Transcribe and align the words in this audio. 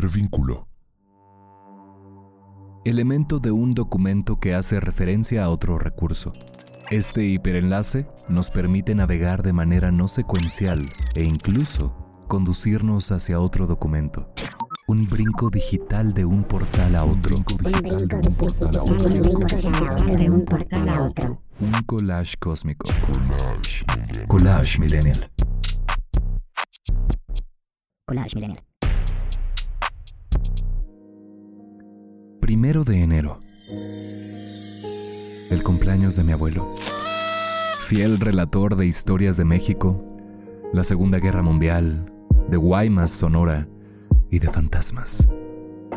Hipervínculo. 0.00 0.66
Elemento 2.86 3.38
de 3.38 3.50
un 3.50 3.74
documento 3.74 4.40
que 4.40 4.54
hace 4.54 4.80
referencia 4.80 5.44
a 5.44 5.50
otro 5.50 5.78
recurso. 5.78 6.32
Este 6.90 7.26
hiperenlace 7.26 8.08
nos 8.26 8.50
permite 8.50 8.94
navegar 8.94 9.42
de 9.42 9.52
manera 9.52 9.92
no 9.92 10.08
secuencial 10.08 10.80
e 11.14 11.24
incluso 11.24 11.94
conducirnos 12.28 13.12
hacia 13.12 13.40
otro 13.40 13.66
documento. 13.66 14.32
Un 14.88 15.06
brinco 15.06 15.50
digital 15.50 16.14
de 16.14 16.24
un 16.24 16.44
portal 16.44 16.96
a 16.96 17.04
otro. 17.04 17.36
Un 17.36 17.42
brinco 17.42 17.56
digital 17.62 18.06
de 20.16 20.30
un 20.30 20.44
portal 20.46 20.88
a 20.88 21.02
otro. 21.02 21.42
Un 21.60 21.72
collage 21.84 22.38
cósmico. 22.38 22.88
Collage 24.28 24.78
millennial. 24.78 25.30
Collage 28.06 28.34
millennial. 28.34 28.64
Primero 32.60 32.84
de 32.84 33.02
enero. 33.02 33.38
El 35.50 35.62
cumpleaños 35.62 36.14
de 36.14 36.24
mi 36.24 36.32
abuelo. 36.32 36.76
Fiel 37.86 38.18
relator 38.18 38.76
de 38.76 38.86
historias 38.86 39.38
de 39.38 39.46
México, 39.46 40.04
la 40.74 40.84
Segunda 40.84 41.20
Guerra 41.20 41.40
Mundial, 41.40 42.12
de 42.50 42.58
Guaymas, 42.58 43.12
Sonora 43.12 43.66
y 44.30 44.40
de 44.40 44.50
fantasmas. 44.50 45.26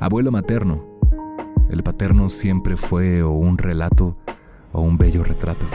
Abuelo 0.00 0.30
materno. 0.30 0.86
El 1.68 1.82
paterno 1.82 2.28
siempre 2.28 2.76
fue 2.76 3.24
o 3.24 3.32
un 3.32 3.58
relato 3.58 4.16
o 4.70 4.82
un 4.82 4.98
bello 4.98 5.24
retrato. 5.24 5.66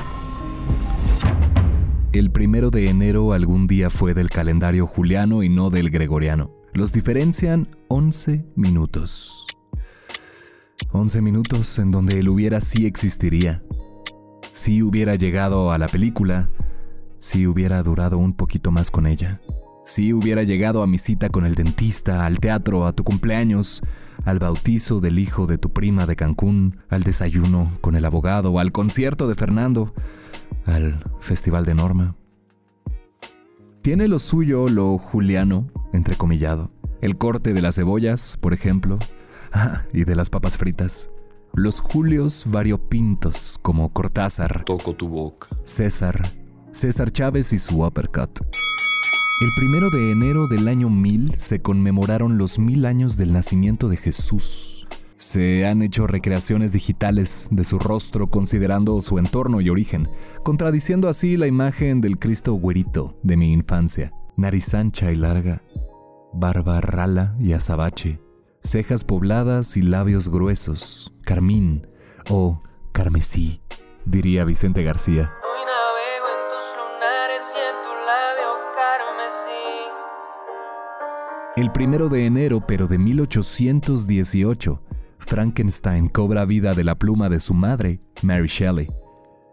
El 2.13 2.31
primero 2.31 2.69
de 2.69 2.89
enero 2.89 3.33
algún 3.33 3.67
día 3.67 3.89
fue 3.89 4.13
del 4.13 4.29
calendario 4.29 4.87
juliano 4.87 5.43
y 5.43 5.49
no 5.49 5.69
del 5.69 5.89
gregoriano. 5.89 6.49
Los 6.71 6.93
diferencian 6.93 7.67
11 7.89 8.45
minutos. 8.55 9.56
11 10.91 11.21
minutos 11.21 11.79
en 11.79 11.91
donde 11.91 12.19
el 12.19 12.29
hubiera 12.29 12.61
sí 12.61 12.85
existiría. 12.85 13.63
Si 14.51 14.81
hubiera 14.81 15.15
llegado 15.15 15.71
a 15.71 15.77
la 15.77 15.87
película, 15.87 16.49
si 17.17 17.47
hubiera 17.47 17.81
durado 17.83 18.17
un 18.17 18.33
poquito 18.33 18.71
más 18.71 18.91
con 18.91 19.05
ella. 19.07 19.41
Si 19.83 20.13
hubiera 20.13 20.43
llegado 20.43 20.83
a 20.83 20.87
mi 20.87 20.97
cita 20.99 21.29
con 21.29 21.45
el 21.45 21.55
dentista, 21.55 22.25
al 22.25 22.39
teatro, 22.39 22.85
a 22.85 22.93
tu 22.93 23.03
cumpleaños, 23.03 23.81
al 24.25 24.39
bautizo 24.39 24.99
del 24.99 25.17
hijo 25.19 25.47
de 25.47 25.57
tu 25.57 25.71
prima 25.71 26.05
de 26.05 26.15
Cancún, 26.15 26.77
al 26.89 27.03
desayuno 27.03 27.71
con 27.81 27.95
el 27.95 28.05
abogado, 28.05 28.59
al 28.59 28.71
concierto 28.71 29.27
de 29.27 29.35
Fernando, 29.35 29.93
al 30.65 31.03
festival 31.19 31.65
de 31.65 31.73
Norma. 31.73 32.15
Tiene 33.81 34.07
lo 34.07 34.19
suyo 34.19 34.67
lo 34.67 34.97
juliano, 34.97 35.67
entrecomillado. 35.93 36.71
El 36.99 37.17
corte 37.17 37.53
de 37.53 37.61
las 37.61 37.75
cebollas, 37.75 38.35
por 38.35 38.53
ejemplo, 38.53 38.99
ah, 39.53 39.83
y 39.93 40.03
de 40.03 40.15
las 40.15 40.29
papas 40.29 40.57
fritas. 40.57 41.09
Los 41.53 41.79
Julios 41.79 42.45
variopintos 42.47 43.57
como 43.61 43.91
Cortázar, 43.91 44.63
Toco 44.65 44.95
tu 44.95 45.09
boca. 45.09 45.47
César, 45.63 46.31
César 46.71 47.11
Chávez 47.11 47.53
y 47.53 47.57
su 47.57 47.83
uppercut. 47.83 48.39
El 49.39 49.49
primero 49.55 49.89
de 49.91 50.11
enero 50.11 50.47
del 50.47 50.67
año 50.67 50.89
1000 50.89 51.35
se 51.37 51.61
conmemoraron 51.61 52.37
los 52.37 52.57
mil 52.57 52.85
años 52.85 53.17
del 53.17 53.33
nacimiento 53.33 53.87
de 53.87 53.97
Jesús. 53.97 54.87
Se 55.15 55.65
han 55.65 55.81
hecho 55.81 56.05
recreaciones 56.05 56.71
digitales 56.71 57.47
de 57.49 57.63
su 57.63 57.79
rostro 57.79 58.29
considerando 58.29 58.99
su 59.01 59.17
entorno 59.17 59.61
y 59.61 59.69
origen, 59.69 60.09
contradiciendo 60.43 61.09
así 61.09 61.37
la 61.37 61.47
imagen 61.47 62.01
del 62.01 62.19
Cristo 62.19 62.53
güerito 62.53 63.17
de 63.23 63.37
mi 63.37 63.51
infancia. 63.51 64.11
Nariz 64.35 64.73
ancha 64.75 65.11
y 65.11 65.15
larga, 65.15 65.63
barba 66.33 66.81
rala 66.81 67.35
y 67.39 67.53
azabache, 67.53 68.19
cejas 68.67 69.03
pobladas 69.05 69.77
y 69.77 69.81
labios 69.81 70.29
gruesos, 70.29 71.13
carmín 71.23 71.87
o 72.29 72.59
carmesí, 72.91 73.61
diría 74.05 74.43
Vicente 74.43 74.83
García. 74.83 75.31
Hoy 75.41 75.59
navego 75.65 76.27
en 76.33 76.41
tus 76.49 76.65
lunares 76.75 77.43
y 77.55 77.59
en 77.63 77.75
tu 77.81 77.89
labio 78.05 78.49
carmesí. 78.75 79.63
El 81.55 81.71
primero 81.71 82.09
de 82.09 82.25
enero, 82.25 82.65
pero 82.67 82.87
de 82.87 82.97
1818, 82.97 84.81
Frankenstein 85.17 86.09
cobra 86.09 86.43
vida 86.43 86.73
de 86.73 86.83
la 86.83 86.95
pluma 86.95 87.29
de 87.29 87.39
su 87.39 87.53
madre, 87.53 88.01
Mary 88.21 88.47
Shelley. 88.47 88.89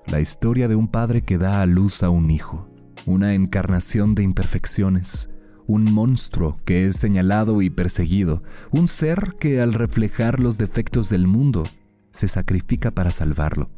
La 0.06 0.20
historia 0.20 0.66
de 0.66 0.74
un 0.74 0.88
padre 0.88 1.22
que 1.22 1.38
da 1.38 1.62
a 1.62 1.66
luz 1.66 2.02
a 2.02 2.10
un 2.10 2.32
hijo, 2.32 2.68
una 3.06 3.34
encarnación 3.34 4.16
de 4.16 4.24
imperfecciones, 4.24 5.30
un 5.66 5.92
monstruo 5.92 6.58
que 6.64 6.86
es 6.86 6.96
señalado 6.96 7.62
y 7.62 7.70
perseguido, 7.70 8.42
un 8.70 8.88
ser 8.88 9.34
que 9.38 9.60
al 9.60 9.74
reflejar 9.74 10.40
los 10.40 10.58
defectos 10.58 11.08
del 11.08 11.26
mundo 11.26 11.64
se 12.10 12.28
sacrifica 12.28 12.90
para 12.90 13.10
salvarlo. 13.10 13.70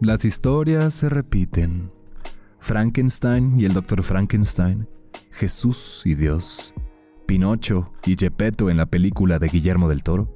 Las 0.00 0.24
historias 0.24 0.94
se 0.94 1.08
repiten. 1.08 1.90
Frankenstein 2.58 3.58
y 3.58 3.64
el 3.64 3.72
Dr. 3.72 4.02
Frankenstein, 4.02 4.88
Jesús 5.30 6.02
y 6.04 6.14
Dios, 6.14 6.74
Pinocho 7.26 7.92
y 8.04 8.16
Gepetto 8.18 8.70
en 8.70 8.76
la 8.76 8.86
película 8.86 9.38
de 9.38 9.48
Guillermo 9.48 9.88
del 9.88 10.02
Toro. 10.02 10.32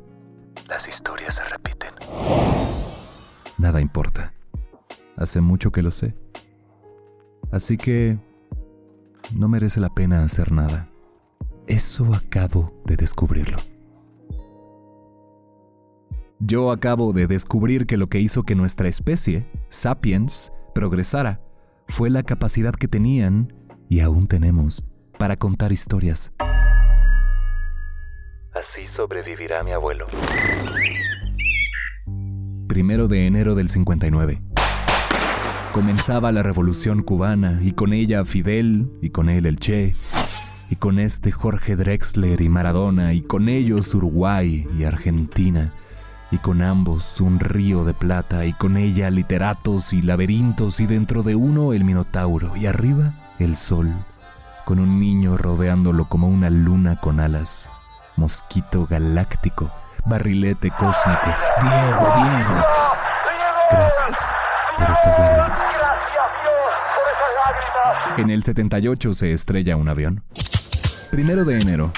Las 0.69 0.89
historias 0.89 1.37
se 1.37 1.45
repiten. 1.45 1.91
Nada 3.59 3.81
importa. 3.81 4.33
Hace 5.17 5.41
mucho 5.41 5.71
que 5.71 5.83
lo 5.83 5.91
sé. 5.91 6.15
Así 7.51 7.77
que 7.77 8.17
no 9.35 9.49
merece 9.49 9.81
la 9.81 9.89
pena 9.91 10.25
hacer 10.25 10.53
nada. 10.53 10.89
Eso 11.67 12.15
acabo 12.15 12.73
de 12.85 12.97
descubrirlo. 12.97 13.59
Yo 16.39 16.71
acabo 16.71 17.13
de 17.13 17.27
descubrir 17.27 17.87
que 17.87 17.97
lo 17.97 18.09
que 18.09 18.19
hizo 18.19 18.45
que 18.45 18.55
nuestra 18.55 18.89
especie, 18.89 19.47
sapiens, 19.69 20.53
progresara 20.75 21.41
fue 21.87 22.09
la 22.09 22.23
capacidad 22.23 22.73
que 22.73 22.89
tenían, 22.89 23.53
y 23.89 24.01
aún 24.01 24.27
tenemos, 24.27 24.85
para 25.19 25.37
contar 25.37 25.73
historias. 25.73 26.33
Así 28.55 28.87
sobrevivirá 28.87 29.63
mi 29.63 29.73
abuelo. 29.73 30.07
Primero 32.67 33.07
de 33.07 33.27
enero 33.27 33.55
del 33.55 33.69
59. 33.69 34.50
Comenzaba 35.73 36.33
la 36.33 36.43
revolución 36.43 37.03
cubana 37.03 37.61
y 37.63 37.73
con 37.73 37.93
ella 37.93 38.25
Fidel 38.25 38.91
y 39.01 39.11
con 39.11 39.29
él 39.29 39.47
el 39.47 39.57
Che 39.57 39.95
y 40.69 40.77
con 40.77 40.99
este 40.99 41.31
Jorge 41.31 41.77
Drexler 41.77 42.41
y 42.41 42.49
Maradona 42.49 43.13
y 43.13 43.23
con 43.23 43.49
ellos 43.49 43.95
Uruguay 43.95 44.67
y 44.77 44.85
Argentina 44.85 45.73
y 46.33 46.39
con 46.39 46.63
ambos 46.63 47.21
un 47.21 47.39
río 47.39 47.85
de 47.85 47.95
plata 47.95 48.47
y 48.47 48.53
con 48.53 48.77
ella 48.77 49.11
literatos 49.11 49.93
y 49.93 50.03
laberintos 50.03 50.81
y 50.81 50.87
dentro 50.87 51.23
de 51.23 51.37
uno 51.37 51.73
el 51.73 51.85
Minotauro 51.85 52.57
y 52.57 52.67
arriba 52.67 53.15
el 53.39 53.57
sol 53.57 53.95
con 54.65 54.81
un 54.81 54.99
niño 54.99 55.37
rodeándolo 55.37 56.07
como 56.07 56.29
una 56.29 56.51
luna 56.51 56.97
con 57.01 57.21
alas, 57.21 57.73
mosquito 58.17 58.87
galáctico, 58.87 59.71
barrilete 60.05 60.71
cósmico. 60.71 61.35
Diego, 61.61 62.13
Diego. 62.15 62.65
Gracias 63.71 64.33
por 64.81 64.91
estas 64.91 65.19
lágrimas. 65.19 65.79
En 68.17 68.31
el 68.31 68.43
78 68.43 69.13
se 69.15 69.33
estrella 69.33 69.77
un 69.77 69.89
avión. 69.89 70.25
Primero 71.11 71.45
de 71.45 71.61
enero. 71.61 71.93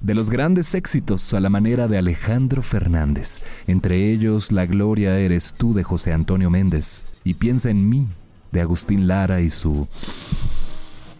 De 0.00 0.14
los 0.14 0.30
grandes 0.30 0.74
éxitos 0.74 1.34
a 1.34 1.40
la 1.40 1.50
manera 1.50 1.88
de 1.88 1.98
Alejandro 1.98 2.62
Fernández, 2.62 3.40
entre 3.66 4.12
ellos 4.12 4.52
La 4.52 4.64
Gloria 4.64 5.18
eres 5.18 5.54
tú 5.56 5.74
de 5.74 5.82
José 5.82 6.12
Antonio 6.12 6.50
Méndez 6.50 7.02
y 7.24 7.34
Piensa 7.34 7.70
en 7.70 7.88
mí 7.88 8.06
de 8.52 8.60
Agustín 8.60 9.08
Lara 9.08 9.40
y 9.40 9.50
su 9.50 9.88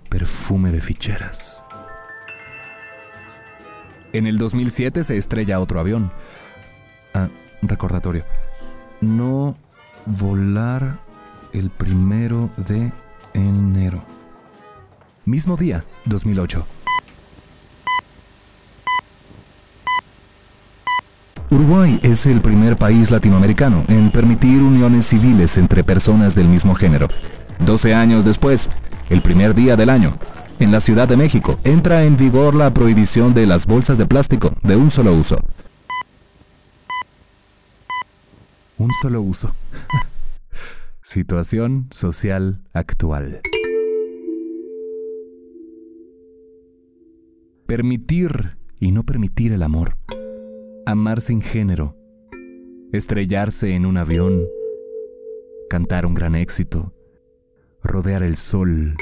perfume 0.08 0.70
de 0.70 0.80
ficheras. 0.80 1.64
En 4.12 4.26
el 4.26 4.38
2007 4.38 5.02
se 5.02 5.16
estrella 5.16 5.60
otro 5.60 5.80
avión. 5.80 6.12
Ah, 7.14 7.28
recordatorio. 7.62 8.24
No 9.00 9.56
volar 10.06 11.00
el 11.52 11.70
primero 11.70 12.48
de 12.56 12.92
enero. 13.34 14.02
Mismo 15.24 15.56
día, 15.56 15.84
2008. 16.06 16.77
Uruguay 21.68 22.00
es 22.02 22.24
el 22.24 22.40
primer 22.40 22.78
país 22.78 23.10
latinoamericano 23.10 23.84
en 23.88 24.10
permitir 24.10 24.62
uniones 24.62 25.04
civiles 25.04 25.58
entre 25.58 25.84
personas 25.84 26.34
del 26.34 26.48
mismo 26.48 26.74
género. 26.74 27.08
12 27.58 27.92
años 27.92 28.24
después, 28.24 28.70
el 29.10 29.20
primer 29.20 29.54
día 29.54 29.76
del 29.76 29.90
año, 29.90 30.14
en 30.60 30.72
la 30.72 30.80
Ciudad 30.80 31.06
de 31.06 31.18
México, 31.18 31.60
entra 31.64 32.04
en 32.04 32.16
vigor 32.16 32.54
la 32.54 32.72
prohibición 32.72 33.34
de 33.34 33.44
las 33.44 33.66
bolsas 33.66 33.98
de 33.98 34.06
plástico 34.06 34.50
de 34.62 34.76
un 34.76 34.90
solo 34.90 35.12
uso. 35.12 35.38
Un 38.78 38.90
solo 39.02 39.20
uso. 39.20 39.54
Situación 41.02 41.88
social 41.90 42.62
actual. 42.72 43.42
Permitir 47.66 48.56
y 48.80 48.90
no 48.90 49.02
permitir 49.02 49.52
el 49.52 49.62
amor. 49.62 49.97
Amar 50.88 51.20
sin 51.20 51.42
género. 51.42 51.94
Estrellarse 52.94 53.74
en 53.74 53.84
un 53.84 53.98
avión. 53.98 54.46
Cantar 55.68 56.06
un 56.06 56.14
gran 56.14 56.34
éxito. 56.34 56.94
Rodear 57.82 58.22
el 58.22 58.38
sol. 58.38 58.94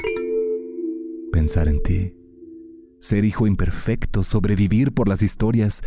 Pensar 1.31 1.69
en 1.69 1.81
ti. 1.81 2.13
Ser 2.99 3.23
hijo 3.23 3.47
imperfecto. 3.47 4.23
Sobrevivir 4.23 4.93
por 4.93 5.07
las 5.07 5.23
historias. 5.23 5.79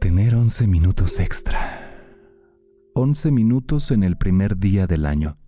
Tener 0.00 0.34
11 0.34 0.66
minutos 0.66 1.20
extra. 1.20 1.94
11 2.94 3.30
minutos 3.30 3.92
en 3.92 4.02
el 4.02 4.18
primer 4.18 4.56
día 4.56 4.88
del 4.88 5.06
año. 5.06 5.38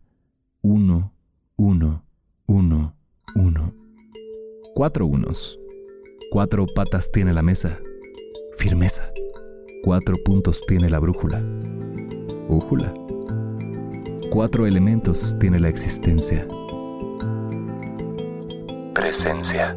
Uno, 0.62 1.12
uno, 1.56 2.06
uno, 2.46 2.96
uno. 3.34 3.74
Cuatro 4.76 5.06
unos. 5.06 5.58
Cuatro 6.30 6.66
patas 6.72 7.10
tiene 7.10 7.32
la 7.32 7.42
mesa. 7.42 7.80
Firmeza. 8.56 9.10
Cuatro 9.82 10.22
puntos 10.22 10.60
tiene 10.66 10.90
la 10.90 10.98
brújula. 10.98 11.42
Újula. 12.48 12.92
Cuatro 14.30 14.66
elementos 14.66 15.34
tiene 15.40 15.58
la 15.58 15.70
existencia. 15.70 16.46
Presencia. 18.94 19.74